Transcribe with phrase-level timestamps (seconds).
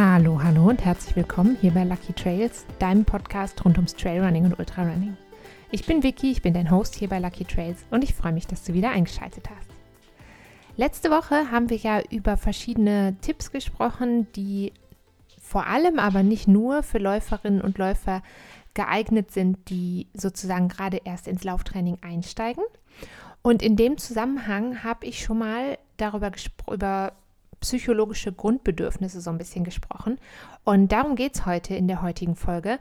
[0.00, 4.56] Hallo, hallo und herzlich willkommen hier bei Lucky Trails, deinem Podcast rund ums Trailrunning und
[4.56, 5.16] Ultrarunning.
[5.72, 8.46] Ich bin Vicky, ich bin dein Host hier bei Lucky Trails und ich freue mich,
[8.46, 9.68] dass du wieder eingeschaltet hast.
[10.76, 14.72] Letzte Woche haben wir ja über verschiedene Tipps gesprochen, die
[15.42, 18.22] vor allem aber nicht nur für Läuferinnen und Läufer
[18.74, 22.62] geeignet sind, die sozusagen gerade erst ins Lauftraining einsteigen.
[23.42, 26.30] Und in dem Zusammenhang habe ich schon mal darüber
[26.70, 27.14] über
[27.60, 30.18] psychologische Grundbedürfnisse so ein bisschen gesprochen.
[30.64, 32.78] Und darum geht es heute in der heutigen Folge.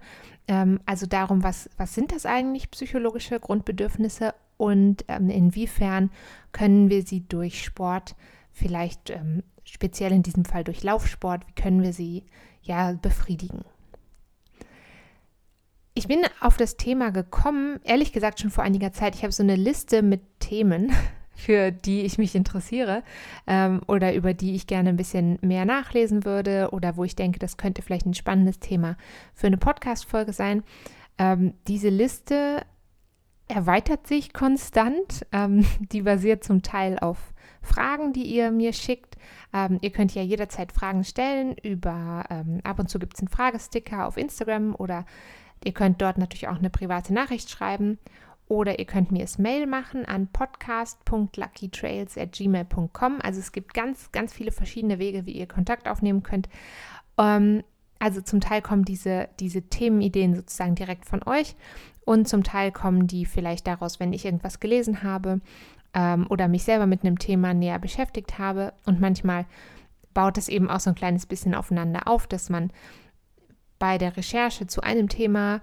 [0.47, 6.09] Ähm, also darum, was, was sind das eigentlich psychologische Grundbedürfnisse und ähm, inwiefern
[6.51, 8.15] können wir sie durch Sport,
[8.51, 12.23] vielleicht ähm, speziell in diesem Fall durch Laufsport, wie können wir sie
[12.63, 13.63] ja befriedigen.
[15.93, 19.15] Ich bin auf das Thema gekommen, ehrlich gesagt schon vor einiger Zeit.
[19.15, 20.91] Ich habe so eine Liste mit Themen,
[21.37, 23.03] für die ich mich interessiere
[23.45, 27.39] ähm, oder über die ich gerne ein bisschen mehr nachlesen würde oder wo ich denke,
[27.39, 28.97] das könnte vielleicht ein spannendes Thema
[29.33, 30.63] für eine Podcast-Folge sein.
[31.17, 32.63] Ähm, diese Liste
[33.47, 35.25] erweitert sich konstant.
[35.31, 39.15] Ähm, die basiert zum Teil auf Fragen, die ihr mir schickt.
[39.53, 43.29] Ähm, ihr könnt ja jederzeit Fragen stellen über, ähm, ab und zu gibt es einen
[43.29, 45.05] Fragesticker auf Instagram oder
[45.63, 47.97] Ihr könnt dort natürlich auch eine private Nachricht schreiben
[48.47, 53.21] oder ihr könnt mir es Mail machen an podcast.luckytrails.gmail.com.
[53.21, 56.49] Also es gibt ganz, ganz viele verschiedene Wege, wie ihr Kontakt aufnehmen könnt.
[57.17, 57.63] Ähm,
[57.99, 61.55] also zum Teil kommen diese, diese Themenideen sozusagen direkt von euch
[62.05, 65.41] und zum Teil kommen die vielleicht daraus, wenn ich irgendwas gelesen habe
[65.93, 68.71] ähm, oder mich selber mit einem Thema näher beschäftigt habe.
[68.85, 69.45] Und manchmal
[70.13, 72.71] baut es eben auch so ein kleines bisschen aufeinander auf, dass man
[73.77, 75.61] bei der Recherche zu einem Thema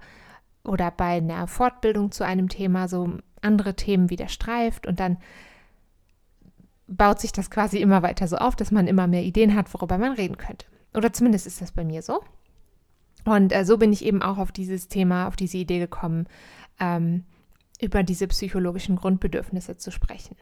[0.65, 5.17] oder bei einer Fortbildung zu einem Thema so andere Themen wieder streift und dann
[6.87, 9.97] baut sich das quasi immer weiter so auf, dass man immer mehr Ideen hat, worüber
[9.97, 10.65] man reden könnte.
[10.93, 12.21] Oder zumindest ist das bei mir so.
[13.25, 16.27] Und äh, so bin ich eben auch auf dieses Thema, auf diese Idee gekommen,
[16.79, 17.25] ähm,
[17.81, 20.37] über diese psychologischen Grundbedürfnisse zu sprechen.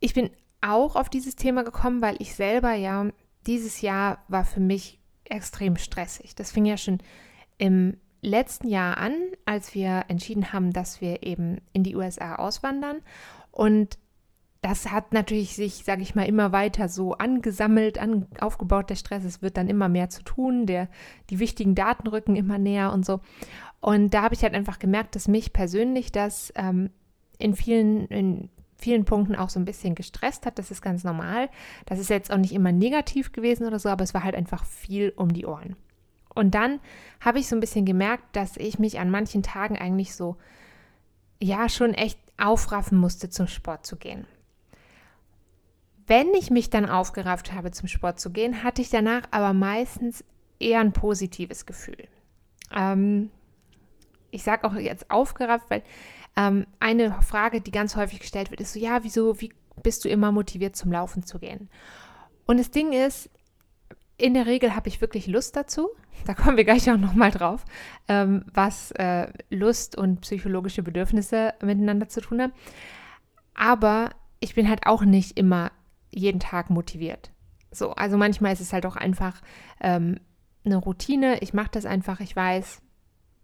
[0.00, 3.06] Ich bin auch auf dieses Thema gekommen, weil ich selber ja,
[3.46, 6.34] dieses Jahr war für mich extrem stressig.
[6.34, 6.98] Das fing ja schon
[7.58, 9.14] im letzten Jahr an,
[9.44, 12.98] als wir entschieden haben, dass wir eben in die USA auswandern.
[13.50, 13.98] Und
[14.60, 19.24] das hat natürlich sich, sage ich mal, immer weiter so angesammelt, an, aufgebaut, der Stress.
[19.24, 20.88] Es wird dann immer mehr zu tun, der,
[21.30, 23.20] die wichtigen Daten rücken immer näher und so.
[23.80, 26.90] Und da habe ich halt einfach gemerkt, dass mich persönlich das ähm,
[27.38, 30.58] in vielen, in vielen Punkten auch so ein bisschen gestresst hat.
[30.58, 31.48] Das ist ganz normal.
[31.86, 34.64] Das ist jetzt auch nicht immer negativ gewesen oder so, aber es war halt einfach
[34.64, 35.76] viel um die Ohren.
[36.38, 36.78] Und dann
[37.20, 40.36] habe ich so ein bisschen gemerkt, dass ich mich an manchen Tagen eigentlich so,
[41.42, 44.24] ja, schon echt aufraffen musste, zum Sport zu gehen.
[46.06, 50.24] Wenn ich mich dann aufgerafft habe, zum Sport zu gehen, hatte ich danach aber meistens
[50.60, 52.06] eher ein positives Gefühl.
[52.72, 53.30] Ähm,
[54.30, 55.82] ich sage auch jetzt aufgerafft, weil
[56.36, 60.08] ähm, eine Frage, die ganz häufig gestellt wird, ist so, ja, wieso, wie bist du
[60.08, 61.68] immer motiviert zum Laufen zu gehen?
[62.46, 63.28] Und das Ding ist,
[64.18, 65.90] in der Regel habe ich wirklich Lust dazu.
[66.26, 67.64] Da kommen wir gleich auch nochmal drauf,
[68.08, 72.52] ähm, was äh, Lust und psychologische Bedürfnisse miteinander zu tun haben.
[73.54, 75.72] Aber ich bin halt auch nicht immer
[76.10, 77.30] jeden Tag motiviert.
[77.70, 79.40] So, also manchmal ist es halt auch einfach
[79.80, 80.20] ähm,
[80.64, 81.40] eine Routine.
[81.40, 82.20] Ich mache das einfach.
[82.20, 82.82] Ich weiß,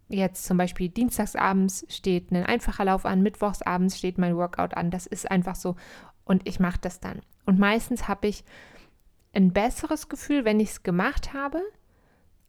[0.09, 4.91] jetzt zum Beispiel dienstagsabends steht ein einfacher Lauf an, mittwochsabends steht mein Workout an.
[4.91, 5.75] Das ist einfach so
[6.23, 7.21] und ich mache das dann.
[7.45, 8.43] Und meistens habe ich
[9.33, 11.61] ein besseres Gefühl, wenn ich es gemacht habe,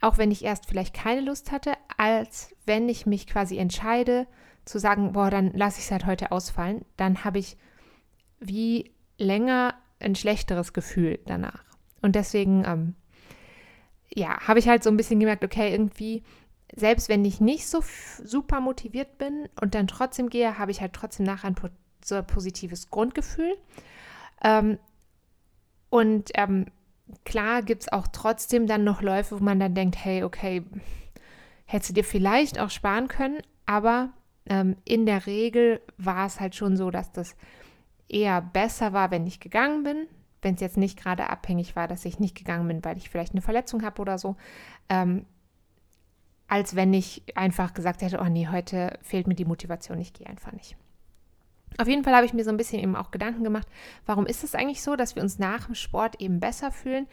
[0.07, 4.29] auch wenn ich erst vielleicht keine Lust hatte, als wenn ich mich quasi entscheide
[4.65, 6.85] zu sagen, boah, dann lasse ich es halt heute ausfallen.
[6.97, 7.57] Dann habe ich
[8.39, 11.65] wie länger ein schlechteres Gefühl danach.
[12.03, 12.95] Und deswegen, ähm,
[14.15, 16.23] ja, habe ich halt so ein bisschen gemerkt, okay, irgendwie
[16.75, 17.83] selbst wenn ich nicht so
[18.23, 21.57] super motiviert bin und dann trotzdem gehe, habe ich halt trotzdem nachher ein
[22.05, 23.57] so ein positives Grundgefühl.
[24.43, 24.79] Ähm,
[25.91, 26.67] und ähm,
[27.25, 30.63] klar gibt es auch trotzdem dann noch Läufe, wo man dann denkt, hey, okay,
[31.65, 34.11] hättest du dir vielleicht auch sparen können, aber
[34.49, 37.37] ähm, in der Regel war es halt schon so, dass das
[38.09, 40.07] eher besser war, wenn ich gegangen bin.
[40.43, 43.33] Wenn es jetzt nicht gerade abhängig war, dass ich nicht gegangen bin, weil ich vielleicht
[43.33, 44.37] eine Verletzung habe oder so.
[44.89, 45.27] Ähm,
[46.47, 50.29] als wenn ich einfach gesagt hätte, oh nee, heute fehlt mir die Motivation, ich gehe
[50.29, 50.77] einfach nicht.
[51.79, 53.69] Auf jeden Fall habe ich mir so ein bisschen eben auch Gedanken gemacht,
[54.07, 57.07] warum ist es eigentlich so, dass wir uns nach dem Sport eben besser fühlen?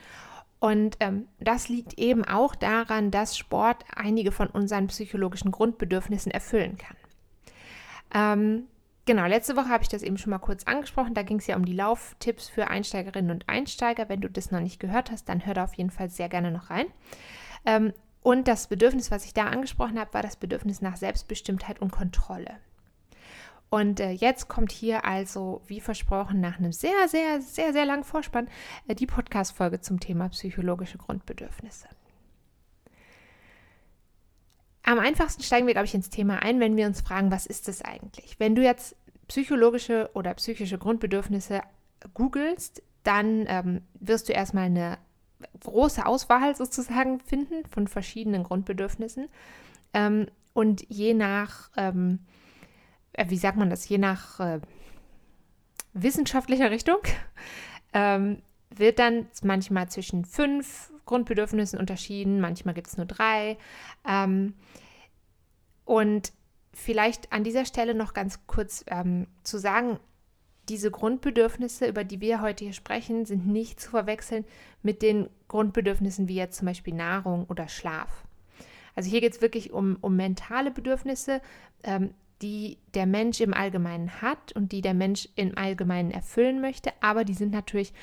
[0.60, 6.78] Und ähm, das liegt eben auch daran, dass Sport einige von unseren psychologischen Grundbedürfnissen erfüllen
[6.78, 6.96] kann.
[8.14, 8.68] Ähm,
[9.06, 11.16] genau, letzte Woche habe ich das eben schon mal kurz angesprochen.
[11.16, 14.08] Da ging es ja um die Lauftipps für Einsteigerinnen und Einsteiger.
[14.08, 16.52] Wenn du das noch nicht gehört hast, dann hör da auf jeden Fall sehr gerne
[16.52, 16.86] noch rein.
[17.66, 21.92] Ähm, und das Bedürfnis, was ich da angesprochen habe, war das Bedürfnis nach Selbstbestimmtheit und
[21.92, 22.58] Kontrolle.
[23.74, 28.04] Und äh, jetzt kommt hier also, wie versprochen, nach einem sehr, sehr, sehr, sehr langen
[28.04, 28.48] Vorspann
[28.88, 31.88] äh, die Podcast-Folge zum Thema psychologische Grundbedürfnisse.
[34.84, 37.68] Am einfachsten steigen wir, glaube ich, ins Thema ein, wenn wir uns fragen, was ist
[37.68, 38.40] das eigentlich?
[38.40, 38.96] Wenn du jetzt
[39.28, 41.62] psychologische oder psychische Grundbedürfnisse
[42.14, 45.00] googelst, dann ähm, wirst du erstmal eine
[45.62, 49.30] große Auswahl sozusagen finden von verschiedenen Grundbedürfnissen.
[49.96, 52.33] Ähm, und je nach, ähm, äh,
[53.28, 54.60] wie sagt man das, je nach äh,
[55.94, 57.00] wissenschaftlicher Richtung
[57.94, 63.58] ähm, wird dann manchmal zwischen fünf Grundbedürfnissen unterschieden, manchmal gibt es nur drei.
[64.08, 64.56] Ähm,
[65.86, 66.32] und
[66.74, 70.00] vielleicht an dieser Stelle noch ganz kurz ähm, zu sagen,
[70.70, 74.46] diese Grundbedürfnisse, über die wir heute hier sprechen, sind nicht zu verwechseln
[74.82, 78.24] mit den Grundbedürfnissen wie jetzt zum Beispiel Nahrung oder Schlaf.
[78.96, 81.42] Also hier geht es wirklich um, um mentale Bedürfnisse,
[81.84, 86.92] ähm, die der Mensch im Allgemeinen hat und die der Mensch im Allgemeinen erfüllen möchte,
[87.02, 87.94] aber die sind natürlich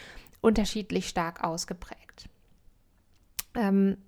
[0.41, 2.29] unterschiedlich stark ausgeprägt.
[3.55, 3.99] Ähm,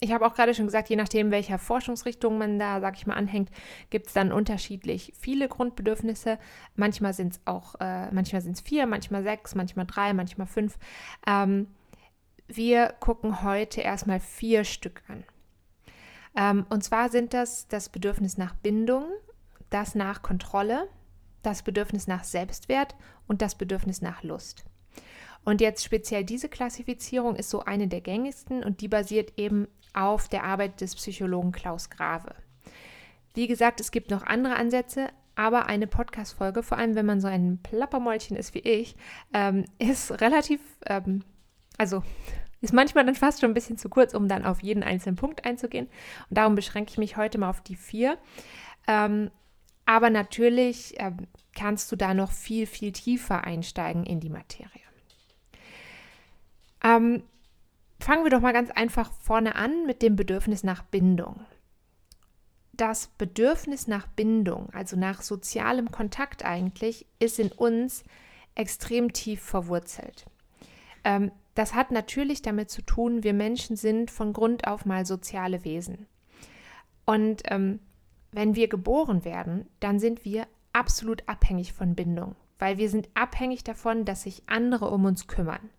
[0.00, 3.14] ich habe auch gerade schon gesagt, je nachdem, welcher Forschungsrichtung man da, sag ich mal,
[3.14, 3.50] anhängt,
[3.90, 6.38] gibt es dann unterschiedlich viele Grundbedürfnisse.
[6.74, 10.78] Manchmal sind es auch, äh, manchmal sind es vier, manchmal sechs, manchmal drei, manchmal fünf.
[11.26, 11.68] Ähm,
[12.46, 15.24] wir gucken heute erstmal vier Stück an.
[16.36, 19.04] Ähm, und zwar sind das das Bedürfnis nach Bindung,
[19.70, 20.88] das nach Kontrolle,
[21.42, 22.94] das Bedürfnis nach Selbstwert
[23.26, 24.64] und das Bedürfnis nach Lust.
[25.44, 30.28] Und jetzt speziell diese Klassifizierung ist so eine der gängigsten und die basiert eben auf
[30.28, 32.34] der Arbeit des Psychologen Klaus Grave.
[33.34, 37.28] Wie gesagt, es gibt noch andere Ansätze, aber eine Podcast-Folge, vor allem wenn man so
[37.28, 38.96] ein Plappermäulchen ist wie ich,
[39.32, 41.22] ähm, ist relativ, ähm,
[41.78, 42.02] also
[42.60, 45.44] ist manchmal dann fast schon ein bisschen zu kurz, um dann auf jeden einzelnen Punkt
[45.44, 45.86] einzugehen.
[46.28, 48.18] Und darum beschränke ich mich heute mal auf die vier.
[48.88, 49.30] Ähm,
[49.86, 54.68] aber natürlich ähm, kannst du da noch viel, viel tiefer einsteigen in die Materie.
[56.84, 57.22] Ähm,
[57.98, 61.40] fangen wir doch mal ganz einfach vorne an mit dem Bedürfnis nach Bindung.
[62.72, 68.04] Das Bedürfnis nach Bindung, also nach sozialem Kontakt eigentlich, ist in uns
[68.54, 70.26] extrem tief verwurzelt.
[71.04, 75.64] Ähm, das hat natürlich damit zu tun, wir Menschen sind von Grund auf mal soziale
[75.64, 76.06] Wesen.
[77.06, 77.80] Und ähm,
[78.32, 83.64] wenn wir geboren werden, dann sind wir absolut abhängig von Bindung, weil wir sind abhängig
[83.64, 85.70] davon, dass sich andere um uns kümmern.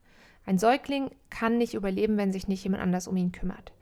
[0.45, 3.73] Ein Säugling kann nicht überleben, wenn sich nicht jemand anders um ihn kümmert.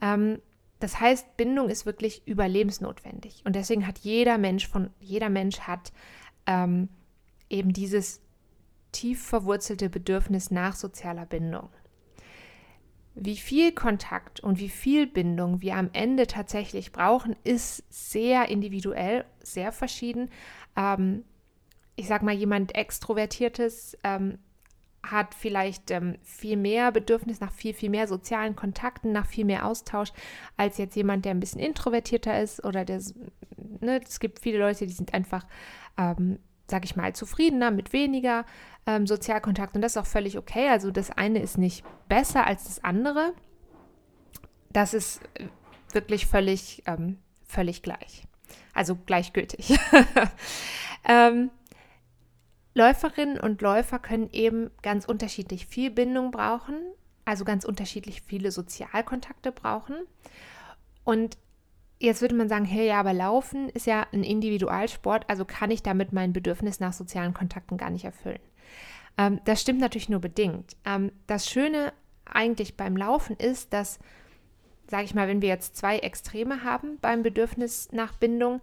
[0.00, 0.38] Ähm,
[0.80, 3.42] das heißt, Bindung ist wirklich überlebensnotwendig.
[3.46, 5.92] Und deswegen hat jeder Mensch von jeder Mensch hat
[6.46, 6.88] ähm,
[7.48, 8.20] eben dieses
[8.92, 11.70] tief verwurzelte Bedürfnis nach sozialer Bindung.
[13.14, 19.24] Wie viel Kontakt und wie viel Bindung wir am Ende tatsächlich brauchen, ist sehr individuell,
[19.40, 20.30] sehr verschieden.
[20.76, 21.24] Ähm,
[21.96, 24.38] ich sage mal, jemand Extrovertiertes ähm,
[25.02, 29.66] hat vielleicht ähm, viel mehr Bedürfnis nach viel, viel mehr sozialen Kontakten, nach viel mehr
[29.66, 30.12] Austausch,
[30.56, 33.00] als jetzt jemand, der ein bisschen introvertierter ist oder der,
[33.80, 35.46] ne, es gibt viele Leute, die sind einfach,
[35.98, 36.38] ähm,
[36.70, 38.44] sag ich mal, zufriedener mit weniger
[38.86, 40.68] ähm, Sozialkontakt und das ist auch völlig okay.
[40.68, 43.34] Also das eine ist nicht besser als das andere.
[44.70, 45.46] Das ist äh,
[45.92, 48.24] wirklich völlig, ähm, völlig gleich.
[48.72, 49.78] Also gleichgültig.
[51.04, 51.50] ähm,
[52.74, 56.74] Läuferinnen und Läufer können eben ganz unterschiedlich viel Bindung brauchen,
[57.24, 59.94] also ganz unterschiedlich viele Sozialkontakte brauchen.
[61.04, 61.38] Und
[61.98, 65.82] jetzt würde man sagen, hey, ja, aber Laufen ist ja ein Individualsport, also kann ich
[65.82, 68.40] damit mein Bedürfnis nach sozialen Kontakten gar nicht erfüllen.
[69.16, 70.76] Ähm, das stimmt natürlich nur bedingt.
[70.84, 71.92] Ähm, das Schöne
[72.24, 73.98] eigentlich beim Laufen ist, dass,
[74.88, 78.60] sage ich mal, wenn wir jetzt zwei Extreme haben beim Bedürfnis nach Bindung,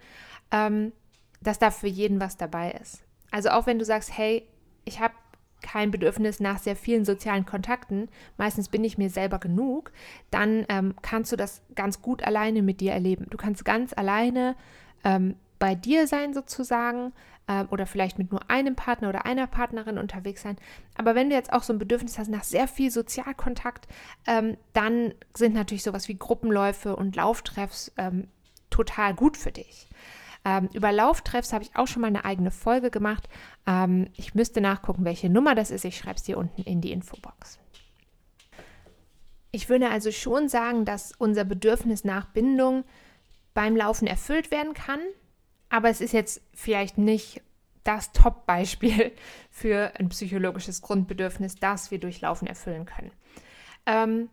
[0.51, 0.91] ähm,
[1.41, 3.03] dass da für jeden was dabei ist.
[3.31, 4.47] Also auch wenn du sagst, hey,
[4.83, 5.13] ich habe
[5.61, 9.91] kein Bedürfnis nach sehr vielen sozialen Kontakten, meistens bin ich mir selber genug,
[10.29, 13.27] dann ähm, kannst du das ganz gut alleine mit dir erleben.
[13.29, 14.55] Du kannst ganz alleine
[15.03, 17.13] ähm, bei dir sein sozusagen
[17.47, 20.57] ähm, oder vielleicht mit nur einem Partner oder einer Partnerin unterwegs sein.
[20.95, 23.87] Aber wenn du jetzt auch so ein Bedürfnis hast nach sehr viel Sozialkontakt,
[24.27, 28.27] ähm, dann sind natürlich sowas wie Gruppenläufe und Lauftreffs ähm,
[28.69, 29.87] total gut für dich.
[30.43, 33.29] Ähm, über Lauftreffs habe ich auch schon mal eine eigene Folge gemacht.
[33.67, 35.85] Ähm, ich müsste nachgucken, welche Nummer das ist.
[35.85, 37.59] Ich schreibe es dir unten in die Infobox.
[39.51, 42.85] Ich würde also schon sagen, dass unser Bedürfnis nach Bindung
[43.53, 45.01] beim Laufen erfüllt werden kann,
[45.69, 47.41] aber es ist jetzt vielleicht nicht
[47.83, 49.11] das Top-Beispiel
[49.51, 53.11] für ein psychologisches Grundbedürfnis, das wir durch Laufen erfüllen können.
[53.85, 54.29] Ähm,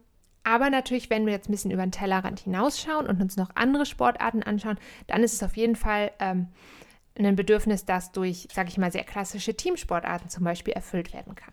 [0.49, 3.85] aber natürlich, wenn wir jetzt ein bisschen über den Tellerrand hinausschauen und uns noch andere
[3.85, 6.49] Sportarten anschauen, dann ist es auf jeden Fall ähm,
[7.19, 11.53] ein Bedürfnis, das durch, sage ich mal, sehr klassische Teamsportarten zum Beispiel erfüllt werden kann.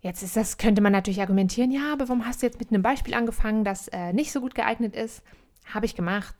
[0.00, 2.82] Jetzt ist das, könnte man natürlich argumentieren, ja, aber warum hast du jetzt mit einem
[2.82, 5.22] Beispiel angefangen, das äh, nicht so gut geeignet ist?
[5.66, 6.34] Habe ich gemacht.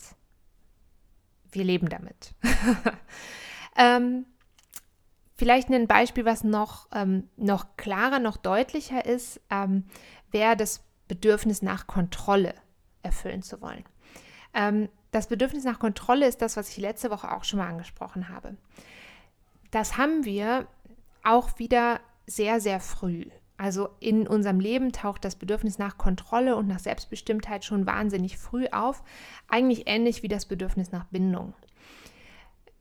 [1.53, 2.35] Wir leben damit.
[3.77, 4.25] ähm,
[5.35, 9.85] vielleicht ein Beispiel, was noch, ähm, noch klarer, noch deutlicher ist, ähm,
[10.35, 12.55] wäre das Bedürfnis nach Kontrolle
[13.03, 13.85] erfüllen zu wollen.
[14.53, 18.29] Ähm, das Bedürfnis nach Kontrolle ist das, was ich letzte Woche auch schon mal angesprochen
[18.29, 18.57] habe.
[19.71, 20.67] Das haben wir
[21.23, 23.27] auch wieder sehr, sehr früh.
[23.57, 28.67] Also in unserem Leben taucht das Bedürfnis nach Kontrolle und nach Selbstbestimmtheit schon wahnsinnig früh
[28.69, 29.05] auf,
[29.49, 31.55] eigentlich ähnlich wie das Bedürfnis nach Bindung.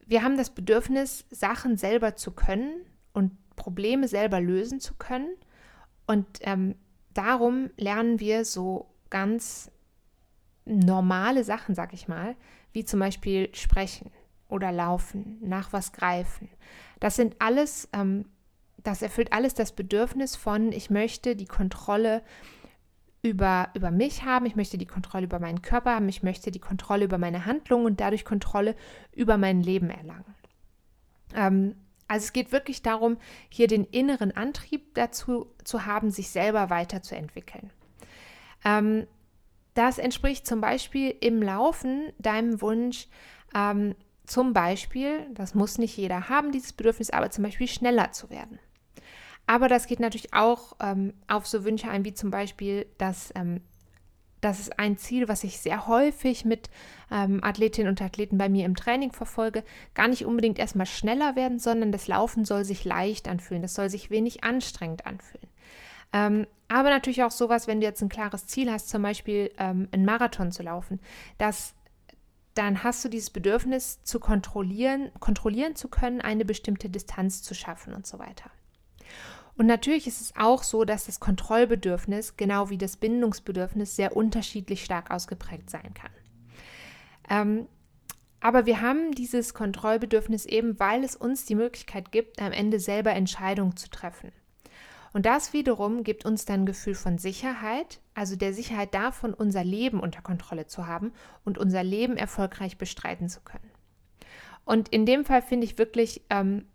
[0.06, 2.74] Wir haben das Bedürfnis, Sachen selber zu können
[3.14, 5.30] und Probleme selber lösen zu können.
[6.08, 6.76] Und ähm,
[7.14, 9.72] darum lernen wir so ganz
[10.66, 12.36] normale Sachen, sag ich mal,
[12.72, 14.12] wie zum Beispiel sprechen
[14.48, 16.50] oder laufen, nach was greifen.
[17.00, 18.26] Das sind alles, ähm,
[18.78, 22.22] das erfüllt alles das Bedürfnis von, ich möchte die Kontrolle
[23.22, 26.60] über, über mich haben, ich möchte die Kontrolle über meinen Körper haben, ich möchte die
[26.60, 28.76] Kontrolle über meine Handlungen und dadurch Kontrolle
[29.14, 30.36] über mein Leben erlangen.
[31.34, 31.76] Ähm,
[32.14, 33.18] also es geht wirklich darum,
[33.50, 37.72] hier den inneren Antrieb dazu zu haben, sich selber weiterzuentwickeln.
[38.64, 39.08] Ähm,
[39.74, 43.08] das entspricht zum Beispiel im Laufen deinem Wunsch,
[43.56, 43.96] ähm,
[44.28, 48.60] zum Beispiel, das muss nicht jeder haben, dieses Bedürfnis, aber zum Beispiel schneller zu werden.
[49.48, 53.62] Aber das geht natürlich auch ähm, auf so Wünsche ein, wie zum Beispiel, dass ähm,
[54.44, 56.70] das ist ein Ziel, was ich sehr häufig mit
[57.12, 59.64] ähm, Athletinnen und Athleten bei mir im Training verfolge.
[59.94, 63.62] Gar nicht unbedingt erstmal schneller werden, sondern das Laufen soll sich leicht anfühlen.
[63.62, 65.48] Das soll sich wenig anstrengend anfühlen.
[66.12, 69.88] Ähm, aber natürlich auch sowas, wenn du jetzt ein klares Ziel hast, zum Beispiel ähm,
[69.92, 71.00] einen Marathon zu laufen,
[71.38, 71.76] dass
[72.54, 77.94] dann hast du dieses Bedürfnis zu kontrollieren, kontrollieren zu können, eine bestimmte Distanz zu schaffen
[77.94, 78.52] und so weiter.
[79.56, 84.84] Und natürlich ist es auch so, dass das Kontrollbedürfnis, genau wie das Bindungsbedürfnis, sehr unterschiedlich
[84.84, 86.12] stark ausgeprägt sein kann.
[87.30, 87.68] Ähm,
[88.40, 93.12] aber wir haben dieses Kontrollbedürfnis eben, weil es uns die Möglichkeit gibt, am Ende selber
[93.12, 94.32] Entscheidungen zu treffen.
[95.14, 99.64] Und das wiederum gibt uns dann ein Gefühl von Sicherheit, also der Sicherheit davon, unser
[99.64, 101.14] Leben unter Kontrolle zu haben
[101.46, 103.70] und unser Leben erfolgreich bestreiten zu können.
[104.66, 106.66] Und in dem Fall finde ich wirklich, ähm,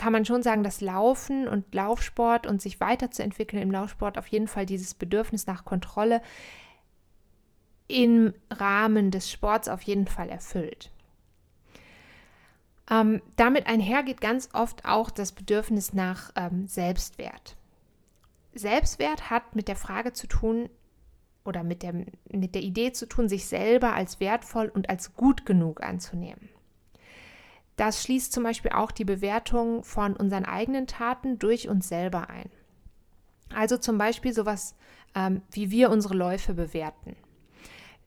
[0.00, 4.48] kann man schon sagen, dass Laufen und Laufsport und sich weiterzuentwickeln im Laufsport auf jeden
[4.48, 6.22] Fall dieses Bedürfnis nach Kontrolle
[7.86, 10.90] im Rahmen des Sports auf jeden Fall erfüllt.
[12.90, 17.58] Ähm, damit einher geht ganz oft auch das Bedürfnis nach ähm, Selbstwert.
[18.54, 20.70] Selbstwert hat mit der Frage zu tun
[21.44, 21.92] oder mit der,
[22.32, 26.48] mit der Idee zu tun, sich selber als wertvoll und als gut genug anzunehmen.
[27.80, 32.50] Das schließt zum Beispiel auch die Bewertung von unseren eigenen Taten durch uns selber ein.
[33.54, 34.76] Also zum Beispiel sowas,
[35.14, 37.16] ähm, wie wir unsere Läufe bewerten.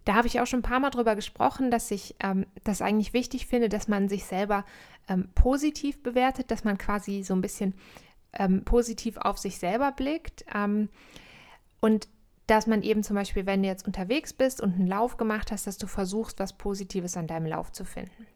[0.06, 3.14] Da habe ich auch schon ein paar Mal drüber gesprochen, dass ich ähm, das eigentlich
[3.14, 4.64] wichtig finde, dass man sich selber
[5.10, 7.74] ähm, positiv bewertet, dass man quasi so ein bisschen
[8.34, 10.46] ähm, positiv auf sich selber blickt.
[10.54, 10.90] Ähm,
[11.82, 12.10] und
[12.46, 15.66] dass man eben zum Beispiel, wenn du jetzt unterwegs bist und einen Lauf gemacht hast,
[15.66, 18.28] dass du versuchst, was Positives an deinem Lauf zu finden.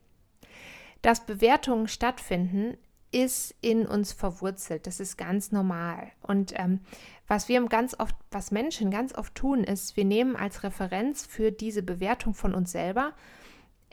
[1.01, 2.77] Dass Bewertungen stattfinden,
[3.11, 4.85] ist in uns verwurzelt.
[4.85, 6.11] Das ist ganz normal.
[6.21, 6.81] Und ähm,
[7.27, 11.51] was wir ganz oft, was Menschen ganz oft tun, ist, wir nehmen als Referenz für
[11.51, 13.13] diese Bewertung von uns selber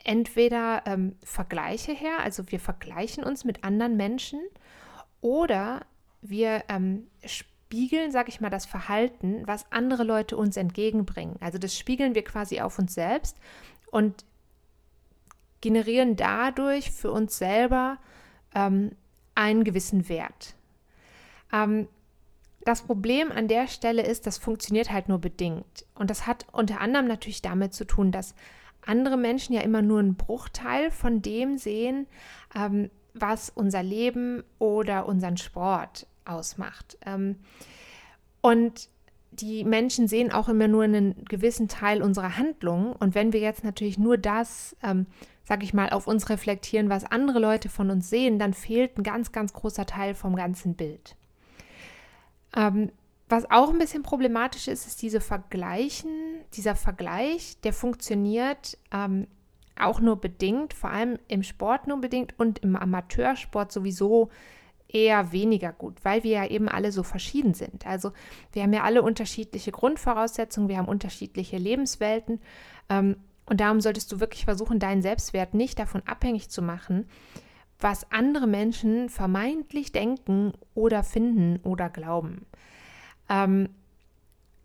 [0.03, 4.39] entweder ähm, Vergleiche her, also wir vergleichen uns mit anderen Menschen,
[5.19, 5.81] oder
[6.21, 11.37] wir ähm, spiegeln, sage ich mal, das Verhalten, was andere Leute uns entgegenbringen.
[11.39, 13.37] Also das spiegeln wir quasi auf uns selbst
[13.89, 14.23] und
[15.65, 17.97] generieren dadurch für uns selber
[18.53, 18.91] ähm,
[19.33, 20.53] einen gewissen Wert.
[21.51, 21.87] Ähm,
[22.61, 25.87] das Problem an der Stelle ist, das funktioniert halt nur bedingt.
[25.95, 28.35] Und das hat unter anderem natürlich damit zu tun, dass
[28.85, 32.05] andere Menschen ja immer nur einen Bruchteil von dem sehen,
[32.55, 36.95] ähm, was unser Leben oder unseren Sport ausmacht.
[37.07, 37.37] Ähm,
[38.41, 38.87] und
[39.31, 42.93] die Menschen sehen auch immer nur einen gewissen Teil unserer Handlungen.
[42.93, 45.07] Und wenn wir jetzt natürlich nur das, ähm,
[45.45, 49.03] sag ich mal, auf uns reflektieren, was andere Leute von uns sehen, dann fehlt ein
[49.03, 51.15] ganz, ganz großer Teil vom ganzen Bild.
[52.55, 52.91] Ähm,
[53.29, 56.11] was auch ein bisschen problematisch ist, ist diese Vergleichen,
[56.53, 59.27] dieser Vergleich, der funktioniert ähm,
[59.77, 64.29] auch nur bedingt, vor allem im Sport nur bedingt und im Amateursport sowieso
[64.87, 67.85] eher weniger gut, weil wir ja eben alle so verschieden sind.
[67.85, 68.11] Also
[68.53, 72.39] wir haben ja alle unterschiedliche Grundvoraussetzungen, wir haben unterschiedliche Lebenswelten
[72.89, 77.07] ähm, und darum solltest du wirklich versuchen, deinen Selbstwert nicht davon abhängig zu machen,
[77.79, 82.45] was andere Menschen vermeintlich denken oder finden oder glauben.
[83.29, 83.69] Ähm,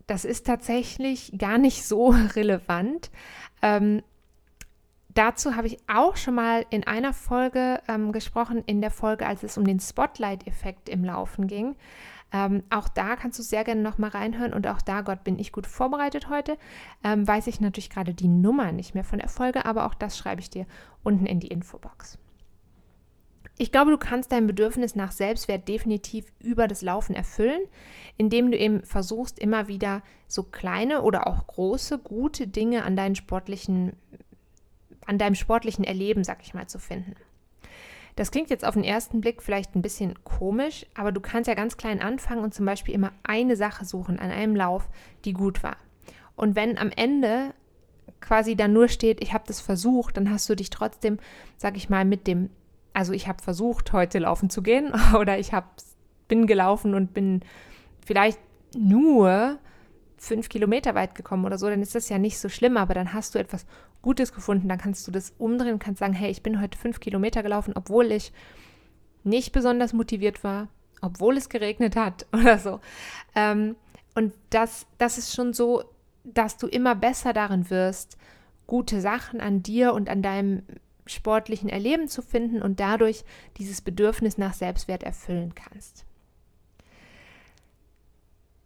[0.07, 3.11] das ist tatsächlich gar nicht so relevant.
[3.61, 4.01] Ähm,
[5.09, 9.43] dazu habe ich auch schon mal in einer Folge ähm, gesprochen, in der Folge, als
[9.43, 11.75] es um den Spotlight-Effekt im Laufen ging.
[12.33, 15.51] Ähm, auch da kannst du sehr gerne nochmal reinhören und auch da, Gott, bin ich
[15.51, 16.57] gut vorbereitet heute.
[17.03, 20.17] Ähm, weiß ich natürlich gerade die Nummer nicht mehr von der Folge, aber auch das
[20.17, 20.65] schreibe ich dir
[21.03, 22.17] unten in die Infobox.
[23.57, 27.61] Ich glaube, du kannst dein Bedürfnis nach Selbstwert definitiv über das Laufen erfüllen,
[28.17, 33.15] indem du eben versuchst, immer wieder so kleine oder auch große, gute Dinge an deinen
[33.15, 33.93] sportlichen,
[35.05, 37.13] an deinem sportlichen Erleben, sag ich mal, zu finden.
[38.21, 41.55] Das klingt jetzt auf den ersten Blick vielleicht ein bisschen komisch, aber du kannst ja
[41.55, 44.87] ganz klein anfangen und zum Beispiel immer eine Sache suchen an einem Lauf,
[45.25, 45.75] die gut war.
[46.35, 47.55] Und wenn am Ende
[48.19, 51.17] quasi dann nur steht, ich habe das versucht, dann hast du dich trotzdem,
[51.57, 52.51] sag ich mal, mit dem
[52.93, 55.77] also ich habe versucht, heute laufen zu gehen oder ich hab,
[56.27, 57.41] bin gelaufen und bin
[58.05, 58.37] vielleicht
[58.77, 59.57] nur
[60.17, 63.13] fünf Kilometer weit gekommen oder so, dann ist das ja nicht so schlimm, aber dann
[63.13, 63.65] hast du etwas
[64.01, 66.99] Gutes gefunden, dann kannst du das umdrehen und kannst sagen, hey, ich bin heute fünf
[66.99, 68.31] Kilometer gelaufen, obwohl ich
[69.23, 70.67] nicht besonders motiviert war,
[71.01, 72.79] obwohl es geregnet hat oder so.
[73.35, 73.75] Ähm,
[74.15, 75.83] und das, das ist schon so,
[76.23, 78.17] dass du immer besser darin wirst,
[78.67, 80.63] gute Sachen an dir und an deinem
[81.05, 83.23] sportlichen Erleben zu finden und dadurch
[83.57, 86.05] dieses Bedürfnis nach Selbstwert erfüllen kannst.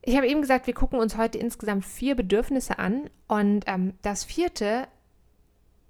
[0.02, 4.24] Ich habe eben gesagt, wir gucken uns heute insgesamt vier Bedürfnisse an und ähm, das
[4.24, 4.88] vierte,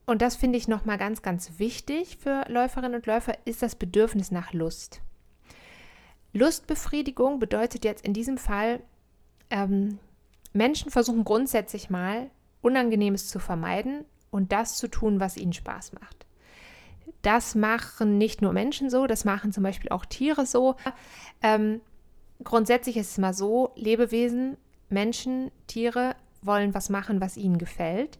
[0.06, 4.32] und das finde ich nochmal ganz, ganz wichtig für Läuferinnen und Läufer, ist das Bedürfnis
[4.32, 5.02] nach Lust.
[6.34, 8.82] Lustbefriedigung bedeutet jetzt in diesem Fall,
[9.50, 10.00] ähm,
[10.54, 12.30] Menschen versuchen grundsätzlich mal
[12.62, 16.26] Unangenehmes zu vermeiden und das zu tun, was ihnen Spaß macht.
[17.22, 20.76] Das machen nicht nur Menschen so, das machen zum Beispiel auch Tiere so.
[21.42, 21.82] Ähm,
[22.44, 24.58] grundsätzlich ist es mal so, Lebewesen,
[24.90, 28.18] Menschen, Tiere wollen was machen, was ihnen gefällt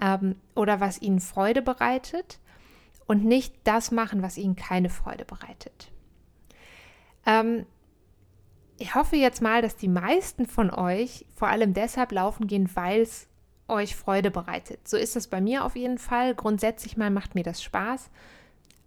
[0.00, 2.40] ähm, oder was ihnen Freude bereitet
[3.06, 5.90] und nicht das machen, was ihnen keine Freude bereitet.
[7.24, 7.66] Ähm,
[8.78, 13.00] ich hoffe jetzt mal, dass die meisten von euch vor allem deshalb laufen gehen, weil
[13.02, 13.28] es
[13.68, 14.86] euch Freude bereitet.
[14.86, 16.34] So ist es bei mir auf jeden Fall.
[16.34, 18.10] Grundsätzlich mal macht mir das Spaß.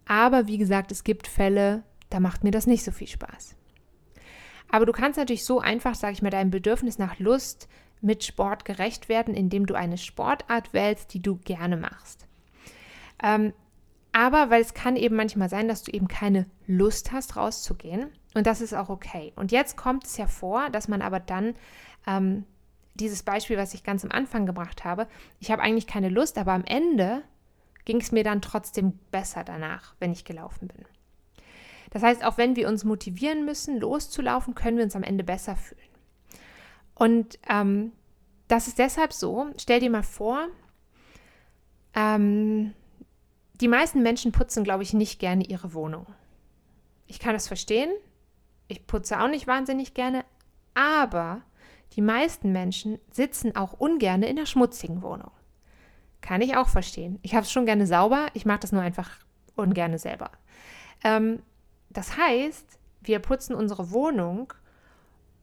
[0.05, 3.55] Aber wie gesagt, es gibt Fälle, da macht mir das nicht so viel Spaß.
[4.71, 7.67] Aber du kannst natürlich so einfach, sage ich mal, deinem Bedürfnis nach Lust
[8.01, 12.27] mit Sport gerecht werden, indem du eine Sportart wählst, die du gerne machst.
[13.21, 13.53] Ähm,
[14.11, 18.09] aber weil es kann eben manchmal sein, dass du eben keine Lust hast, rauszugehen.
[18.33, 19.33] Und das ist auch okay.
[19.35, 21.55] Und jetzt kommt es ja vor, dass man aber dann
[22.07, 22.45] ähm,
[22.95, 25.07] dieses Beispiel, was ich ganz am Anfang gebracht habe,
[25.39, 27.23] ich habe eigentlich keine Lust, aber am Ende
[27.85, 30.85] ging es mir dann trotzdem besser danach, wenn ich gelaufen bin.
[31.91, 35.55] Das heißt, auch wenn wir uns motivieren müssen, loszulaufen, können wir uns am Ende besser
[35.55, 35.88] fühlen.
[36.99, 37.93] Und ähm,
[38.49, 40.47] das ist deshalb so, stell dir mal vor,
[41.95, 42.73] ähm,
[43.61, 46.07] die meisten Menschen putzen, glaube ich, nicht gerne ihre Wohnung.
[47.07, 47.89] Ich kann das verstehen.
[48.67, 50.25] Ich putze auch nicht wahnsinnig gerne,
[50.73, 51.41] aber
[51.93, 55.31] die meisten Menschen sitzen auch ungern in der schmutzigen Wohnung.
[56.19, 57.17] Kann ich auch verstehen.
[57.21, 59.09] Ich habe es schon gerne sauber, ich mache das nur einfach
[59.55, 60.31] ungerne selber.
[61.03, 61.41] Ähm,
[61.89, 64.53] das heißt, wir putzen unsere Wohnung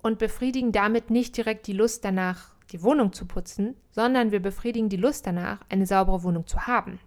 [0.07, 4.89] und befriedigen damit nicht direkt die Lust danach, die Wohnung zu putzen, sondern wir befriedigen
[4.89, 7.01] die Lust danach, eine saubere Wohnung zu haben.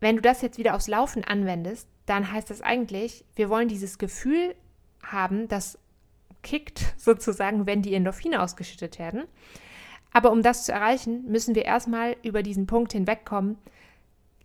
[0.00, 3.98] Wenn du das jetzt wieder aufs Laufen anwendest, dann heißt das eigentlich, wir wollen dieses
[3.98, 4.56] Gefühl
[5.04, 5.78] haben, das
[6.42, 9.22] kickt sozusagen, wenn die Endorphine ausgeschüttet werden.
[10.12, 13.56] Aber um das zu erreichen, müssen wir erstmal über diesen Punkt hinwegkommen,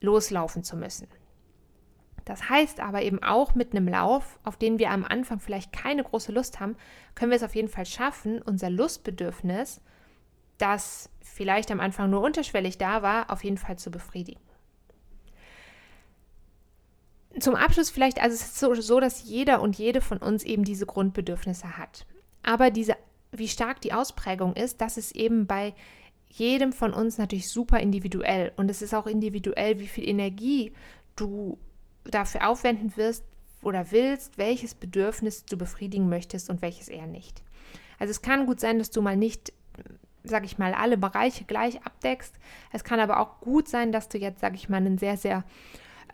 [0.01, 1.07] loslaufen zu müssen.
[2.27, 6.03] Das heißt aber eben auch mit einem Lauf, auf den wir am Anfang vielleicht keine
[6.03, 6.75] große Lust haben,
[7.15, 9.79] können wir es auf jeden Fall schaffen, unser Lustbedürfnis,
[10.57, 14.41] das vielleicht am Anfang nur unterschwellig da war, auf jeden Fall zu befriedigen.
[17.39, 20.65] Zum Abschluss vielleicht, also es ist so, so, dass jeder und jede von uns eben
[20.65, 22.05] diese Grundbedürfnisse hat.
[22.43, 22.97] Aber diese,
[23.31, 25.73] wie stark die Ausprägung ist, das ist eben bei
[26.27, 28.51] jedem von uns natürlich super individuell.
[28.57, 30.73] Und es ist auch individuell, wie viel Energie
[31.15, 31.57] du
[32.09, 33.23] dafür aufwenden wirst
[33.61, 37.43] oder willst, welches Bedürfnis du befriedigen möchtest und welches eher nicht.
[37.99, 39.53] Also es kann gut sein, dass du mal nicht
[40.29, 42.35] sag ich mal, alle Bereiche gleich abdeckst.
[42.71, 45.43] Es kann aber auch gut sein, dass du jetzt, sag ich mal, ein sehr, sehr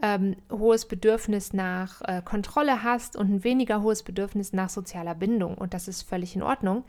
[0.01, 5.57] ähm, hohes Bedürfnis nach äh, Kontrolle hast und ein weniger hohes Bedürfnis nach sozialer Bindung.
[5.57, 6.83] Und das ist völlig in Ordnung.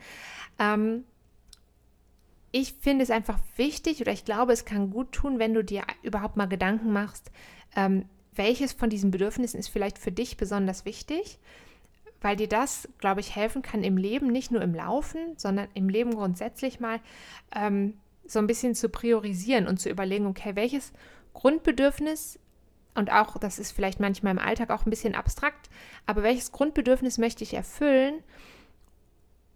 [0.59, 1.03] Ähm,
[2.51, 5.83] ich finde es einfach wichtig oder ich glaube, es kann gut tun, wenn du dir
[6.03, 7.31] überhaupt mal Gedanken machst,
[7.75, 11.39] ähm, welches von diesen Bedürfnissen ist vielleicht für dich besonders wichtig,
[12.21, 15.89] weil dir das, glaube ich, helfen kann im Leben, nicht nur im Laufen, sondern im
[15.89, 16.99] Leben grundsätzlich mal
[17.53, 17.93] ähm,
[18.25, 20.91] so ein bisschen zu priorisieren und zu überlegen, okay, welches
[21.33, 22.39] Grundbedürfnis
[22.95, 25.69] und auch, das ist vielleicht manchmal im Alltag auch ein bisschen abstrakt,
[26.05, 28.23] aber welches Grundbedürfnis möchte ich erfüllen,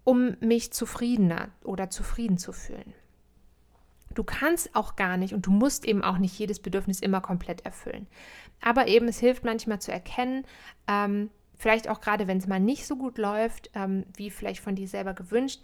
[0.03, 2.93] um mich zufriedener oder zufrieden zu fühlen?
[4.19, 7.63] Du kannst auch gar nicht und du musst eben auch nicht jedes Bedürfnis immer komplett
[7.63, 8.05] erfüllen.
[8.59, 10.43] Aber eben, es hilft manchmal zu erkennen,
[10.89, 14.75] ähm, vielleicht auch gerade wenn es mal nicht so gut läuft, ähm, wie vielleicht von
[14.75, 15.61] dir selber gewünscht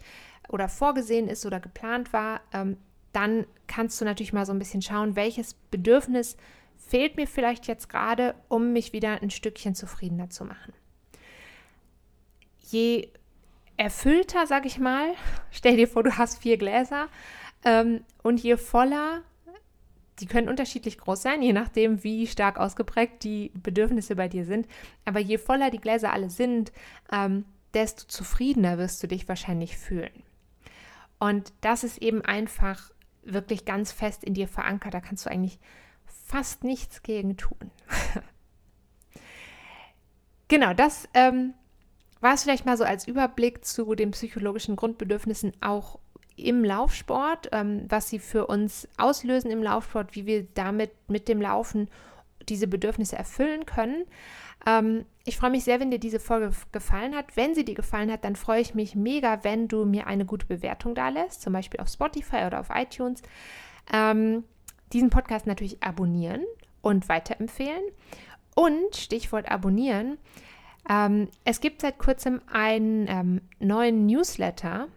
[0.48, 2.78] oder vorgesehen ist oder geplant war, ähm,
[3.12, 6.38] dann kannst du natürlich mal so ein bisschen schauen, welches Bedürfnis
[6.78, 10.72] fehlt mir vielleicht jetzt gerade, um mich wieder ein Stückchen zufriedener zu machen.
[12.60, 13.10] Je
[13.76, 15.12] erfüllter, sag ich mal,
[15.50, 17.08] stell dir vor, du hast vier Gläser
[17.66, 19.22] ähm, und je voller,
[20.18, 24.66] die können unterschiedlich groß sein, je nachdem, wie stark ausgeprägt die Bedürfnisse bei dir sind.
[25.04, 26.72] Aber je voller die Gläser alle sind,
[27.12, 30.24] ähm, desto zufriedener wirst du dich wahrscheinlich fühlen.
[31.20, 32.90] Und das ist eben einfach
[33.22, 34.94] wirklich ganz fest in dir verankert.
[34.94, 35.60] Da kannst du eigentlich
[36.04, 37.70] fast nichts gegen tun.
[40.48, 41.54] genau, das ähm,
[42.20, 46.00] war es vielleicht mal so als Überblick zu den psychologischen Grundbedürfnissen auch
[46.36, 51.40] im Laufsport, ähm, was sie für uns auslösen im Laufsport, wie wir damit mit dem
[51.40, 51.88] Laufen
[52.48, 54.04] diese Bedürfnisse erfüllen können.
[54.66, 57.36] Ähm, ich freue mich sehr, wenn dir diese Folge gefallen hat.
[57.36, 60.46] Wenn sie dir gefallen hat, dann freue ich mich mega, wenn du mir eine gute
[60.46, 63.22] Bewertung da lässt, zum Beispiel auf Spotify oder auf iTunes.
[63.92, 64.44] Ähm,
[64.92, 66.44] diesen Podcast natürlich abonnieren
[66.82, 67.82] und weiterempfehlen.
[68.54, 70.18] Und Stichwort abonnieren.
[70.88, 74.88] Ähm, es gibt seit kurzem einen ähm, neuen Newsletter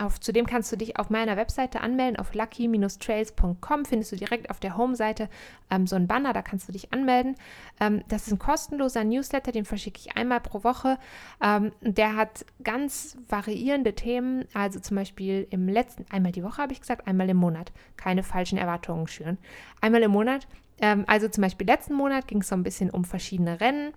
[0.00, 2.18] auf, zudem kannst du dich auf meiner Webseite anmelden.
[2.18, 5.28] Auf lucky-trails.com findest du direkt auf der Home-Seite
[5.70, 7.36] ähm, so ein Banner, da kannst du dich anmelden.
[7.80, 10.98] Ähm, das ist ein kostenloser Newsletter, den verschicke ich einmal pro Woche.
[11.42, 16.72] Ähm, der hat ganz variierende Themen, also zum Beispiel im letzten, einmal die Woche habe
[16.72, 17.72] ich gesagt, einmal im Monat.
[17.96, 19.38] Keine falschen Erwartungen schüren.
[19.80, 20.46] Einmal im Monat,
[20.80, 23.92] ähm, also zum Beispiel letzten Monat ging es so ein bisschen um verschiedene Rennen,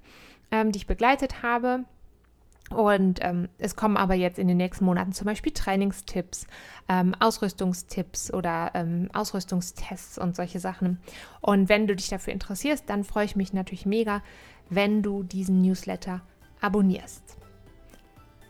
[0.52, 1.86] ähm, die ich begleitet habe.
[2.72, 6.48] Und ähm, es kommen aber jetzt in den nächsten Monaten zum Beispiel Trainingstipps,
[6.90, 11.00] ähm, Ausrüstungstipps oder ähm, Ausrüstungstests und solche Sachen.
[11.42, 14.24] Und wenn du dich dafür interessierst, dann freue ich mich natürlich mega,
[14.70, 16.22] wenn du diesen Newsletter
[16.60, 17.38] abonnierst.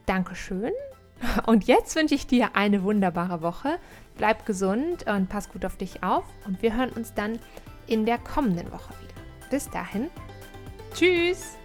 [0.06, 0.72] Dankeschön.
[1.46, 3.80] Und jetzt wünsche ich dir eine wunderbare Woche.
[4.18, 6.24] Bleib gesund und pass gut auf dich auf.
[6.46, 7.40] Und wir hören uns dann
[7.88, 9.50] in der kommenden Woche wieder.
[9.50, 10.10] Bis dahin.
[10.94, 11.58] Tschüss.